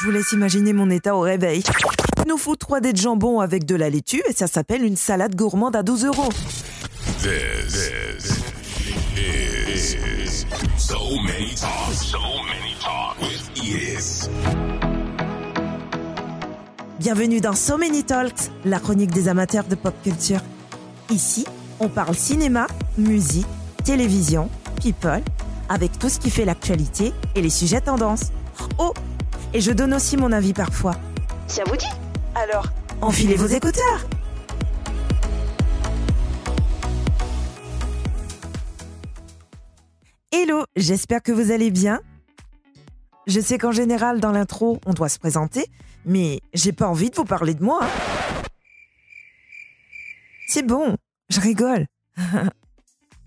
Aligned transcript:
Je 0.00 0.06
vous 0.06 0.12
laisse 0.12 0.32
imaginer 0.32 0.72
mon 0.72 0.88
état 0.88 1.14
au 1.14 1.20
réveil. 1.20 1.62
Il 2.24 2.28
nous 2.30 2.38
faut 2.38 2.56
3 2.56 2.80
de 2.80 2.96
jambon 2.96 3.40
avec 3.40 3.66
de 3.66 3.74
la 3.74 3.90
laitue 3.90 4.22
et 4.26 4.32
ça 4.32 4.46
s'appelle 4.46 4.82
une 4.82 4.96
salade 4.96 5.36
gourmande 5.36 5.76
à 5.76 5.82
12 5.82 6.06
euros. 6.06 6.30
This, 7.18 8.40
this 9.14 9.94
is 9.94 10.46
so 10.78 10.96
many 11.22 11.54
talk, 11.54 11.92
so 11.92 12.18
many 12.18 12.74
talk 12.80 13.20
with 13.20 13.50
Ears. 13.62 14.30
Bienvenue 16.98 17.42
dans 17.42 17.54
So 17.54 17.76
Many 17.76 18.02
Talks, 18.02 18.50
la 18.64 18.78
chronique 18.78 19.10
des 19.10 19.28
amateurs 19.28 19.64
de 19.64 19.74
pop 19.74 19.94
culture. 20.02 20.40
Ici, 21.10 21.44
on 21.78 21.90
parle 21.90 22.14
cinéma, 22.14 22.68
musique, 22.96 23.46
télévision, 23.84 24.48
people, 24.80 25.20
avec 25.68 25.98
tout 25.98 26.08
ce 26.08 26.18
qui 26.18 26.30
fait 26.30 26.46
l'actualité 26.46 27.12
et 27.34 27.42
les 27.42 27.50
sujets 27.50 27.82
tendances. 27.82 28.32
Oh, 28.78 28.94
et 29.54 29.60
je 29.60 29.72
donne 29.72 29.94
aussi 29.94 30.16
mon 30.16 30.32
avis 30.32 30.52
parfois. 30.52 30.94
Ça 31.46 31.62
vous 31.66 31.76
dit 31.76 31.86
Alors, 32.34 32.66
enfilez 33.00 33.36
vos 33.36 33.46
écouteurs 33.46 34.06
Hello, 40.32 40.64
j'espère 40.76 41.22
que 41.22 41.32
vous 41.32 41.50
allez 41.50 41.70
bien. 41.70 42.00
Je 43.26 43.40
sais 43.40 43.58
qu'en 43.58 43.72
général, 43.72 44.20
dans 44.20 44.32
l'intro, 44.32 44.80
on 44.86 44.92
doit 44.92 45.08
se 45.08 45.18
présenter, 45.18 45.66
mais 46.04 46.40
j'ai 46.54 46.72
pas 46.72 46.86
envie 46.88 47.10
de 47.10 47.16
vous 47.16 47.24
parler 47.24 47.54
de 47.54 47.62
moi. 47.62 47.80
hein. 47.82 48.42
C'est 50.48 50.64
bon, 50.66 50.96
je 51.28 51.40
rigole. 51.40 51.86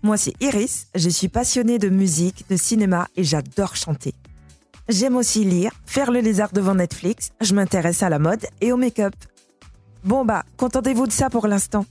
moi, 0.02 0.16
c'est 0.16 0.34
Iris, 0.40 0.88
je 0.94 1.08
suis 1.08 1.28
passionnée 1.28 1.78
de 1.78 1.88
musique, 1.88 2.44
de 2.50 2.56
cinéma 2.56 3.08
et 3.16 3.24
j'adore 3.24 3.76
chanter. 3.76 4.14
J'aime 4.88 5.16
aussi 5.16 5.44
lire, 5.44 5.72
faire 5.86 6.10
le 6.10 6.20
lézard 6.20 6.52
devant 6.52 6.74
Netflix, 6.74 7.32
je 7.40 7.54
m'intéresse 7.54 8.02
à 8.02 8.10
la 8.10 8.18
mode 8.18 8.46
et 8.60 8.70
au 8.70 8.76
make-up. 8.76 9.14
Bon 10.04 10.26
bah, 10.26 10.44
contentez-vous 10.58 11.06
de 11.06 11.12
ça 11.12 11.30
pour 11.30 11.46
l'instant. 11.46 11.86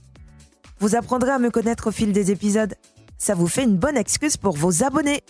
Vous 0.78 0.94
apprendrez 0.94 1.32
à 1.32 1.40
me 1.40 1.50
connaître 1.50 1.88
au 1.88 1.90
fil 1.90 2.12
des 2.12 2.30
épisodes. 2.30 2.74
Ça 3.18 3.34
vous 3.34 3.48
fait 3.48 3.64
une 3.64 3.76
bonne 3.76 3.96
excuse 3.96 4.36
pour 4.36 4.56
vos 4.56 4.84
abonnés. 4.84 5.22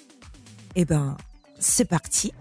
Eh 0.75 0.85
ben, 0.85 1.17
c'est 1.59 1.87
parti. 1.87 2.35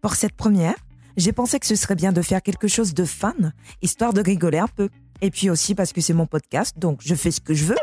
Pour 0.00 0.14
cette 0.14 0.34
première, 0.34 0.76
j'ai 1.16 1.32
pensé 1.32 1.58
que 1.58 1.66
ce 1.66 1.74
serait 1.74 1.96
bien 1.96 2.12
de 2.12 2.22
faire 2.22 2.42
quelque 2.42 2.68
chose 2.68 2.94
de 2.94 3.04
fun, 3.04 3.34
histoire 3.82 4.12
de 4.12 4.20
rigoler 4.20 4.58
un 4.58 4.68
peu. 4.68 4.90
Et 5.22 5.30
puis 5.30 5.50
aussi 5.50 5.74
parce 5.74 5.92
que 5.92 6.00
c'est 6.00 6.14
mon 6.14 6.26
podcast, 6.26 6.78
donc 6.78 7.00
je 7.02 7.16
fais 7.16 7.32
ce 7.32 7.40
que 7.40 7.54
je 7.54 7.64
veux. 7.64 7.76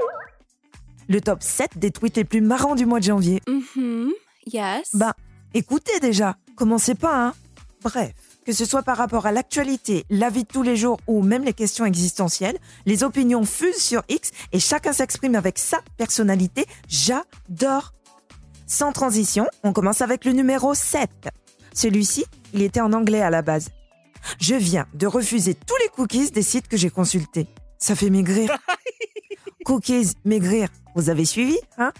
Le 1.09 1.19
top 1.19 1.43
7 1.43 1.77
des 1.77 1.91
tweets 1.91 2.15
les 2.15 2.23
plus 2.23 2.41
marrants 2.41 2.75
du 2.75 2.85
mois 2.85 2.99
de 2.99 3.05
janvier. 3.05 3.41
Mm-hmm. 3.47 4.11
Yes. 4.53 4.91
Bah, 4.93 5.15
écoutez 5.53 5.99
déjà, 5.99 6.35
commencez 6.55 6.95
pas, 6.95 7.27
hein. 7.27 7.33
Bref, 7.81 8.11
que 8.45 8.51
ce 8.51 8.65
soit 8.65 8.83
par 8.83 8.97
rapport 8.97 9.25
à 9.25 9.31
l'actualité, 9.31 10.05
la 10.09 10.29
vie 10.29 10.43
de 10.43 10.47
tous 10.49 10.63
les 10.63 10.75
jours 10.75 10.99
ou 11.07 11.21
même 11.21 11.43
les 11.43 11.53
questions 11.53 11.85
existentielles, 11.85 12.57
les 12.85 13.03
opinions 13.03 13.45
fusent 13.45 13.81
sur 13.81 14.03
X 14.09 14.31
et 14.51 14.59
chacun 14.59 14.91
s'exprime 14.91 15.35
avec 15.35 15.57
sa 15.57 15.77
personnalité. 15.97 16.65
J'adore. 16.87 17.93
Sans 18.67 18.91
transition, 18.91 19.47
on 19.63 19.71
commence 19.71 20.01
avec 20.01 20.25
le 20.25 20.31
numéro 20.31 20.73
7. 20.73 21.09
Celui-ci, 21.73 22.25
il 22.53 22.61
était 22.61 22.81
en 22.81 22.93
anglais 22.93 23.21
à 23.21 23.29
la 23.29 23.41
base. 23.41 23.69
Je 24.39 24.55
viens 24.55 24.85
de 24.93 25.07
refuser 25.07 25.55
tous 25.55 25.77
les 25.81 25.89
cookies 25.89 26.31
des 26.31 26.41
sites 26.41 26.67
que 26.67 26.77
j'ai 26.77 26.89
consultés. 26.89 27.47
Ça 27.77 27.95
fait 27.95 28.09
maigrir. 28.09 28.57
cookies, 29.65 30.13
maigrir, 30.25 30.69
vous 30.95 31.09
avez 31.09 31.25
suivi, 31.25 31.57
hein? 31.77 31.93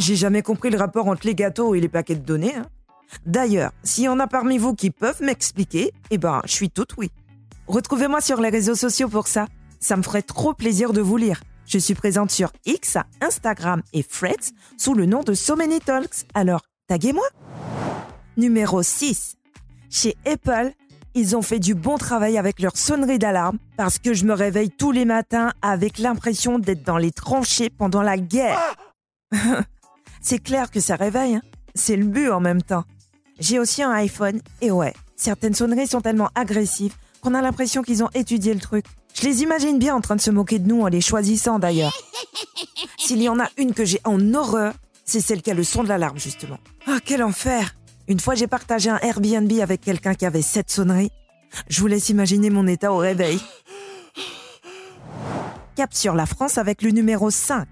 J'ai 0.00 0.16
jamais 0.16 0.40
compris 0.40 0.70
le 0.70 0.78
rapport 0.78 1.08
entre 1.08 1.26
les 1.26 1.34
gâteaux 1.34 1.74
et 1.74 1.80
les 1.80 1.88
paquets 1.90 2.14
de 2.14 2.24
données. 2.24 2.54
hein. 2.56 2.64
D'ailleurs, 3.26 3.72
s'il 3.84 4.04
y 4.04 4.08
en 4.08 4.18
a 4.18 4.26
parmi 4.26 4.56
vous 4.56 4.74
qui 4.74 4.90
peuvent 4.90 5.20
m'expliquer, 5.20 5.92
eh 6.10 6.16
ben, 6.16 6.40
je 6.46 6.52
suis 6.52 6.70
toute 6.70 6.96
oui. 6.96 7.10
Retrouvez-moi 7.66 8.22
sur 8.22 8.40
les 8.40 8.48
réseaux 8.48 8.74
sociaux 8.74 9.10
pour 9.10 9.26
ça. 9.28 9.46
Ça 9.78 9.98
me 9.98 10.02
ferait 10.02 10.22
trop 10.22 10.54
plaisir 10.54 10.94
de 10.94 11.02
vous 11.02 11.18
lire. 11.18 11.42
Je 11.66 11.76
suis 11.76 11.94
présente 11.94 12.30
sur 12.30 12.50
X, 12.64 12.96
Instagram 13.20 13.82
et 13.92 14.02
Threads 14.02 14.52
sous 14.78 14.94
le 14.94 15.04
nom 15.04 15.22
de 15.22 15.34
So 15.34 15.54
Many 15.54 15.80
Talks. 15.80 16.24
Alors, 16.32 16.62
taguez-moi. 16.88 17.26
Numéro 18.38 18.82
6. 18.82 19.36
Chez 19.90 20.16
Apple, 20.24 20.72
ils 21.14 21.36
ont 21.36 21.42
fait 21.42 21.58
du 21.58 21.74
bon 21.74 21.98
travail 21.98 22.38
avec 22.38 22.60
leur 22.60 22.74
sonnerie 22.78 23.18
d'alarme 23.18 23.58
parce 23.76 23.98
que 23.98 24.14
je 24.14 24.24
me 24.24 24.32
réveille 24.32 24.70
tous 24.70 24.92
les 24.92 25.04
matins 25.04 25.52
avec 25.60 25.98
l'impression 25.98 26.58
d'être 26.58 26.84
dans 26.84 26.96
les 26.96 27.12
tranchées 27.12 27.68
pendant 27.68 28.00
la 28.00 28.16
guerre. 28.16 28.58
C'est 30.20 30.38
clair 30.38 30.70
que 30.70 30.80
ça 30.80 30.96
réveille, 30.96 31.36
hein. 31.36 31.42
c'est 31.74 31.96
le 31.96 32.04
but 32.04 32.30
en 32.30 32.40
même 32.40 32.62
temps. 32.62 32.84
J'ai 33.38 33.58
aussi 33.58 33.82
un 33.82 33.90
iPhone 33.92 34.40
et 34.60 34.70
ouais, 34.70 34.92
certaines 35.16 35.54
sonneries 35.54 35.86
sont 35.86 36.02
tellement 36.02 36.28
agressives 36.34 36.94
qu'on 37.22 37.34
a 37.34 37.40
l'impression 37.40 37.82
qu'ils 37.82 38.04
ont 38.04 38.10
étudié 38.14 38.52
le 38.52 38.60
truc. 38.60 38.84
Je 39.14 39.26
les 39.26 39.42
imagine 39.42 39.78
bien 39.78 39.94
en 39.94 40.00
train 40.00 40.16
de 40.16 40.20
se 40.20 40.30
moquer 40.30 40.58
de 40.58 40.68
nous 40.68 40.82
en 40.82 40.88
les 40.88 41.00
choisissant 41.00 41.58
d'ailleurs. 41.58 41.96
S'il 42.98 43.22
y 43.22 43.28
en 43.28 43.40
a 43.40 43.48
une 43.56 43.72
que 43.72 43.84
j'ai 43.84 44.00
en 44.04 44.34
horreur, 44.34 44.74
c'est 45.04 45.20
celle 45.20 45.42
qui 45.42 45.50
a 45.50 45.54
le 45.54 45.64
son 45.64 45.82
de 45.82 45.88
l'alarme 45.88 46.18
justement. 46.18 46.58
Ah 46.86 46.98
quel 47.04 47.22
enfer 47.22 47.74
Une 48.06 48.20
fois 48.20 48.34
j'ai 48.34 48.46
partagé 48.46 48.90
un 48.90 48.98
Airbnb 48.98 49.50
avec 49.60 49.80
quelqu'un 49.80 50.14
qui 50.14 50.26
avait 50.26 50.42
cette 50.42 50.70
sonnerie. 50.70 51.10
Je 51.68 51.80
vous 51.80 51.86
laisse 51.86 52.10
imaginer 52.10 52.50
mon 52.50 52.66
état 52.66 52.92
au 52.92 52.98
réveil. 52.98 53.40
Cap 55.76 55.94
sur 55.94 56.14
la 56.14 56.26
France 56.26 56.58
avec 56.58 56.82
le 56.82 56.90
numéro 56.90 57.30
5. 57.30 57.66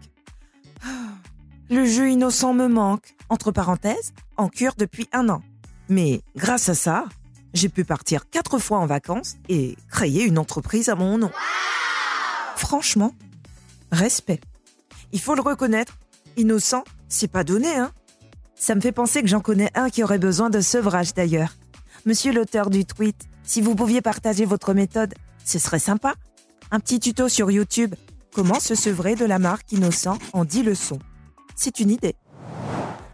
Le 1.70 1.84
jeu 1.84 2.10
innocent 2.10 2.54
me 2.54 2.66
manque, 2.66 3.14
entre 3.28 3.52
parenthèses, 3.52 4.14
en 4.38 4.48
cure 4.48 4.74
depuis 4.78 5.08
un 5.12 5.28
an. 5.28 5.42
Mais 5.90 6.22
grâce 6.34 6.70
à 6.70 6.74
ça, 6.74 7.04
j'ai 7.52 7.68
pu 7.68 7.84
partir 7.84 8.30
quatre 8.30 8.58
fois 8.58 8.78
en 8.78 8.86
vacances 8.86 9.36
et 9.50 9.76
créer 9.90 10.24
une 10.24 10.38
entreprise 10.38 10.88
à 10.88 10.94
mon 10.94 11.18
nom. 11.18 11.30
Franchement, 12.56 13.14
respect. 13.92 14.40
Il 15.12 15.20
faut 15.20 15.34
le 15.34 15.42
reconnaître, 15.42 15.98
innocent, 16.38 16.84
c'est 17.08 17.28
pas 17.28 17.44
donné, 17.44 17.76
hein. 17.76 17.92
Ça 18.54 18.74
me 18.74 18.80
fait 18.80 18.92
penser 18.92 19.22
que 19.22 19.28
j'en 19.28 19.40
connais 19.40 19.70
un 19.74 19.88
qui 19.90 20.02
aurait 20.02 20.18
besoin 20.18 20.50
de 20.50 20.60
sevrage 20.60 21.14
d'ailleurs. 21.14 21.54
Monsieur 22.06 22.32
l'auteur 22.32 22.70
du 22.70 22.84
tweet, 22.84 23.28
si 23.44 23.60
vous 23.60 23.74
pouviez 23.74 24.00
partager 24.00 24.46
votre 24.46 24.72
méthode, 24.72 25.14
ce 25.44 25.58
serait 25.58 25.78
sympa. 25.78 26.14
Un 26.70 26.80
petit 26.80 26.98
tuto 26.98 27.28
sur 27.28 27.50
YouTube. 27.50 27.94
Comment 28.32 28.58
se 28.58 28.74
sevrer 28.74 29.14
de 29.14 29.24
la 29.24 29.38
marque 29.38 29.70
innocent 29.72 30.18
en 30.32 30.44
10 30.44 30.62
leçons. 30.64 30.98
C'est 31.60 31.80
une 31.80 31.90
idée. 31.90 32.14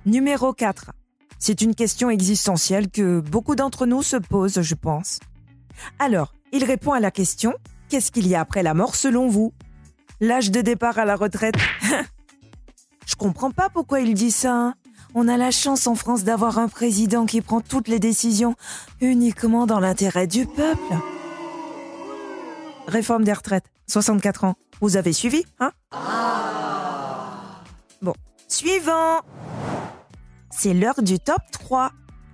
Numéro 0.04 0.52
4. 0.52 0.90
C'est 1.38 1.62
une 1.62 1.74
question 1.74 2.10
existentielle 2.10 2.90
que 2.90 3.20
beaucoup 3.20 3.54
d'entre 3.54 3.86
nous 3.86 4.02
se 4.02 4.16
posent, 4.16 4.60
je 4.60 4.74
pense. 4.74 5.20
Alors, 5.98 6.34
il 6.52 6.62
répond 6.62 6.92
à 6.92 7.00
la 7.00 7.10
question 7.10 7.54
Qu'est-ce 7.88 8.12
qu'il 8.12 8.28
y 8.28 8.34
a 8.34 8.40
après 8.40 8.62
la 8.62 8.74
mort 8.74 8.96
selon 8.96 9.28
vous? 9.28 9.54
L'âge 10.20 10.50
de 10.50 10.60
départ 10.60 10.98
à 10.98 11.06
la 11.06 11.16
retraite 11.16 11.54
Je 13.06 13.14
comprends 13.14 13.50
pas 13.50 13.70
pourquoi 13.70 14.00
il 14.00 14.12
dit 14.12 14.30
ça. 14.30 14.74
On 15.14 15.26
a 15.26 15.38
la 15.38 15.50
chance 15.50 15.86
en 15.86 15.94
France 15.94 16.22
d'avoir 16.24 16.58
un 16.58 16.68
président 16.68 17.24
qui 17.24 17.40
prend 17.40 17.62
toutes 17.62 17.88
les 17.88 17.98
décisions 17.98 18.56
uniquement 19.00 19.64
dans 19.64 19.80
l'intérêt 19.80 20.26
du 20.26 20.44
peuple. 20.44 20.94
Réforme 22.88 23.24
des 23.24 23.32
retraites, 23.32 23.70
64 23.86 24.44
ans. 24.44 24.54
Vous 24.82 24.98
avez 24.98 25.14
suivi, 25.14 25.46
hein? 25.60 25.72
Bon, 28.02 28.12
suivant 28.54 29.20
C'est 30.50 30.74
l'heure 30.74 31.02
du 31.02 31.18
top 31.18 31.40
3. 31.50 31.90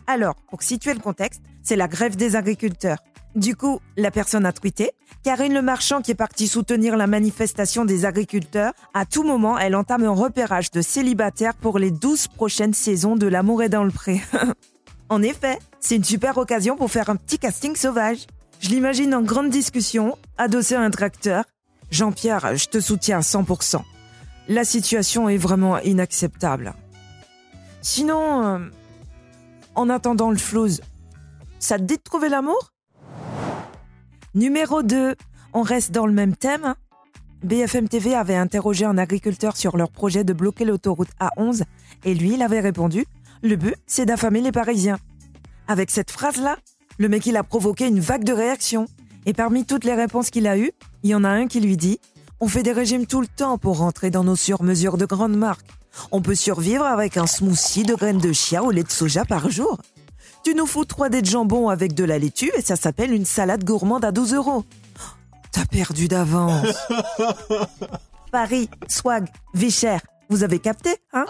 Alors, 0.06 0.34
pour 0.50 0.62
situer 0.62 0.92
le 0.92 1.00
contexte, 1.00 1.40
c'est 1.62 1.76
la 1.76 1.88
grève 1.88 2.14
des 2.14 2.36
agriculteurs. 2.36 2.98
Du 3.34 3.56
coup, 3.56 3.80
la 3.96 4.10
personne 4.10 4.44
a 4.44 4.52
tweeté 4.52 4.90
Karine 5.22 5.54
Le 5.54 5.62
Marchand 5.62 6.02
qui 6.02 6.10
est 6.10 6.16
partie 6.16 6.46
soutenir 6.46 6.98
la 6.98 7.06
manifestation 7.06 7.86
des 7.86 8.04
agriculteurs. 8.04 8.74
À 8.92 9.06
tout 9.06 9.22
moment, 9.22 9.56
elle 9.56 9.74
entame 9.74 10.04
un 10.04 10.10
repérage 10.10 10.70
de 10.70 10.82
célibataires 10.82 11.54
pour 11.54 11.78
les 11.78 11.90
12 11.90 12.28
prochaines 12.28 12.74
saisons 12.74 13.16
de 13.16 13.26
L'amour 13.26 13.62
est 13.62 13.70
dans 13.70 13.84
le 13.84 13.90
pré. 13.90 14.20
en 15.08 15.22
effet, 15.22 15.58
c'est 15.78 15.96
une 15.96 16.04
super 16.04 16.36
occasion 16.36 16.76
pour 16.76 16.90
faire 16.90 17.08
un 17.08 17.16
petit 17.16 17.38
casting 17.38 17.76
sauvage. 17.76 18.26
Je 18.60 18.68
l'imagine 18.68 19.14
en 19.14 19.22
grande 19.22 19.48
discussion, 19.48 20.18
adossé 20.36 20.74
à 20.74 20.82
un 20.82 20.90
tracteur. 20.90 21.44
Jean-Pierre, 21.90 22.56
je 22.56 22.66
te 22.66 22.78
soutiens 22.78 23.18
à 23.18 23.22
100%. 23.22 23.80
La 24.48 24.64
situation 24.64 25.28
est 25.28 25.36
vraiment 25.36 25.78
inacceptable. 25.78 26.74
Sinon, 27.82 28.44
euh, 28.44 28.58
en 29.74 29.88
attendant 29.88 30.30
le 30.30 30.36
flouze, 30.36 30.80
ça 31.58 31.78
te 31.78 31.84
dit 31.84 31.96
de 31.96 32.02
trouver 32.02 32.28
l'amour? 32.28 32.72
Numéro 34.34 34.82
2, 34.82 35.14
on 35.52 35.62
reste 35.62 35.92
dans 35.92 36.06
le 36.06 36.12
même 36.12 36.36
thème. 36.36 36.74
BFM 37.42 37.88
TV 37.88 38.14
avait 38.14 38.36
interrogé 38.36 38.84
un 38.84 38.98
agriculteur 38.98 39.56
sur 39.56 39.76
leur 39.76 39.90
projet 39.90 40.24
de 40.24 40.32
bloquer 40.32 40.64
l'autoroute 40.64 41.08
A11 41.20 41.62
et 42.04 42.14
lui, 42.14 42.34
il 42.34 42.42
avait 42.42 42.60
répondu 42.60 43.06
Le 43.42 43.56
but, 43.56 43.74
c'est 43.86 44.06
d'affamer 44.06 44.40
les 44.40 44.52
Parisiens. 44.52 44.98
Avec 45.68 45.90
cette 45.90 46.10
phrase-là, 46.10 46.58
le 46.98 47.08
mec, 47.08 47.24
il 47.26 47.36
a 47.36 47.42
provoqué 47.42 47.86
une 47.86 48.00
vague 48.00 48.24
de 48.24 48.32
réactions. 48.32 48.86
Et 49.26 49.32
parmi 49.32 49.64
toutes 49.64 49.84
les 49.84 49.94
réponses 49.94 50.30
qu'il 50.30 50.46
a 50.46 50.58
eues, 50.58 50.72
il 51.02 51.10
y 51.10 51.14
en 51.14 51.24
a 51.24 51.28
un 51.28 51.46
qui 51.46 51.60
lui 51.60 51.76
dit 51.76 51.98
On 52.42 52.48
fait 52.48 52.62
des 52.62 52.72
régimes 52.72 53.06
tout 53.06 53.20
le 53.20 53.26
temps 53.26 53.58
pour 53.58 53.78
rentrer 53.78 54.10
dans 54.10 54.24
nos 54.24 54.36
surmesures 54.36 54.96
de 54.96 55.04
grandes 55.04 55.36
marques. 55.36 55.66
On 56.10 56.22
peut 56.22 56.34
survivre 56.34 56.86
avec 56.86 57.18
un 57.18 57.26
smoothie 57.26 57.82
de 57.82 57.94
graines 57.94 58.18
de 58.18 58.32
chia 58.32 58.62
au 58.62 58.70
lait 58.70 58.82
de 58.82 58.90
soja 58.90 59.26
par 59.26 59.50
jour. 59.50 59.78
Tu 60.42 60.54
nous 60.54 60.64
fous 60.64 60.86
3 60.86 61.10
dés 61.10 61.20
de 61.20 61.26
jambon 61.26 61.68
avec 61.68 61.92
de 61.92 62.02
la 62.02 62.18
laitue 62.18 62.50
et 62.56 62.62
ça 62.62 62.76
s'appelle 62.76 63.12
une 63.12 63.26
salade 63.26 63.62
gourmande 63.62 64.06
à 64.06 64.10
12 64.10 64.32
euros. 64.34 64.64
T'as 65.52 65.66
perdu 65.66 66.08
d'avance. 66.08 66.88
Paris, 68.32 68.70
swag, 68.88 69.28
vie 69.52 69.70
chère. 69.70 70.00
Vous 70.30 70.42
avez 70.42 70.60
capté, 70.60 70.96
hein? 71.12 71.26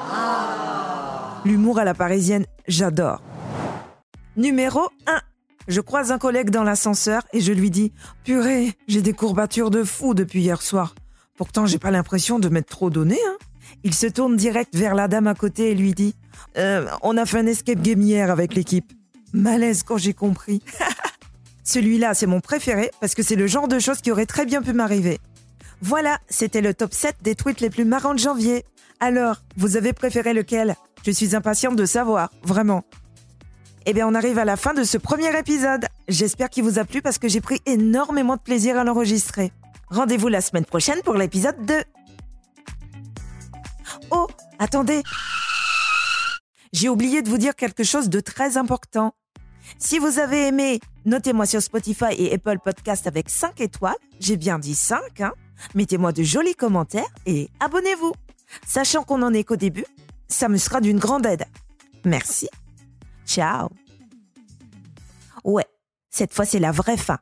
L'humour 1.44 1.78
à 1.80 1.84
la 1.84 1.94
parisienne, 1.94 2.46
j'adore. 2.68 3.20
Numéro 4.36 4.82
1. 5.08 5.20
Je 5.66 5.80
croise 5.80 6.12
un 6.12 6.18
collègue 6.18 6.50
dans 6.50 6.62
l'ascenseur 6.62 7.22
et 7.32 7.40
je 7.40 7.52
lui 7.52 7.70
dis 7.70 7.92
Purée, 8.24 8.74
j'ai 8.86 9.02
des 9.02 9.12
courbatures 9.12 9.70
de 9.70 9.82
fou 9.82 10.14
depuis 10.14 10.42
hier 10.42 10.62
soir. 10.62 10.94
Pourtant, 11.40 11.64
j'ai 11.64 11.78
pas 11.78 11.90
l'impression 11.90 12.38
de 12.38 12.50
m'être 12.50 12.68
trop 12.68 12.90
donné, 12.90 13.18
hein. 13.26 13.36
Il 13.82 13.94
se 13.94 14.06
tourne 14.06 14.36
direct 14.36 14.76
vers 14.76 14.94
la 14.94 15.08
dame 15.08 15.26
à 15.26 15.34
côté 15.34 15.70
et 15.70 15.74
lui 15.74 15.94
dit 15.94 16.14
Euh, 16.58 16.86
On 17.00 17.16
a 17.16 17.24
fait 17.24 17.38
un 17.38 17.46
escape 17.46 17.80
game 17.80 18.02
hier 18.02 18.30
avec 18.30 18.52
l'équipe. 18.54 18.92
Malaise 19.32 19.82
quand 19.82 19.96
j'ai 19.96 20.12
compris. 20.12 20.62
Celui-là, 21.64 22.12
c'est 22.12 22.26
mon 22.26 22.40
préféré 22.40 22.90
parce 23.00 23.14
que 23.14 23.22
c'est 23.22 23.36
le 23.36 23.46
genre 23.46 23.68
de 23.68 23.78
choses 23.78 24.02
qui 24.02 24.12
aurait 24.12 24.26
très 24.26 24.44
bien 24.44 24.60
pu 24.60 24.74
m'arriver. 24.74 25.18
Voilà, 25.80 26.18
c'était 26.28 26.60
le 26.60 26.74
top 26.74 26.92
7 26.92 27.16
des 27.22 27.34
tweets 27.34 27.62
les 27.62 27.70
plus 27.70 27.86
marrants 27.86 28.12
de 28.12 28.18
janvier. 28.18 28.66
Alors, 29.00 29.36
vous 29.56 29.78
avez 29.78 29.94
préféré 29.94 30.34
lequel? 30.34 30.76
Je 31.06 31.10
suis 31.10 31.34
impatiente 31.34 31.74
de 31.74 31.86
savoir, 31.86 32.30
vraiment. 32.42 32.84
Eh 33.86 33.94
bien, 33.94 34.06
on 34.06 34.14
arrive 34.14 34.38
à 34.38 34.44
la 34.44 34.56
fin 34.56 34.74
de 34.74 34.84
ce 34.84 34.98
premier 34.98 35.34
épisode. 35.38 35.86
J'espère 36.06 36.50
qu'il 36.50 36.64
vous 36.64 36.78
a 36.78 36.84
plu 36.84 37.00
parce 37.00 37.16
que 37.16 37.28
j'ai 37.28 37.40
pris 37.40 37.62
énormément 37.64 38.36
de 38.36 38.42
plaisir 38.42 38.76
à 38.76 38.84
l'enregistrer. 38.84 39.52
Rendez-vous 39.90 40.28
la 40.28 40.40
semaine 40.40 40.64
prochaine 40.64 41.02
pour 41.02 41.14
l'épisode 41.14 41.66
2. 41.66 41.82
Oh, 44.12 44.28
attendez. 44.58 45.02
J'ai 46.72 46.88
oublié 46.88 47.22
de 47.22 47.28
vous 47.28 47.38
dire 47.38 47.56
quelque 47.56 47.82
chose 47.82 48.08
de 48.08 48.20
très 48.20 48.56
important. 48.56 49.14
Si 49.78 49.98
vous 49.98 50.18
avez 50.18 50.46
aimé, 50.46 50.80
notez-moi 51.04 51.46
sur 51.46 51.60
Spotify 51.60 52.12
et 52.16 52.32
Apple 52.32 52.58
Podcast 52.64 53.06
avec 53.06 53.28
5 53.28 53.60
étoiles. 53.60 53.96
J'ai 54.20 54.36
bien 54.36 54.58
dit 54.58 54.74
5, 54.74 55.20
hein. 55.20 55.32
Mettez-moi 55.74 56.12
de 56.12 56.22
jolis 56.22 56.54
commentaires 56.54 57.12
et 57.26 57.50
abonnez-vous. 57.58 58.12
Sachant 58.66 59.02
qu'on 59.02 59.22
en 59.22 59.34
est 59.34 59.44
qu'au 59.44 59.56
début, 59.56 59.86
ça 60.28 60.48
me 60.48 60.56
sera 60.56 60.80
d'une 60.80 60.98
grande 60.98 61.26
aide. 61.26 61.44
Merci. 62.04 62.48
Ciao. 63.26 63.68
Ouais, 65.44 65.66
cette 66.10 66.32
fois 66.32 66.44
c'est 66.44 66.58
la 66.58 66.72
vraie 66.72 66.96
fin. 66.96 67.18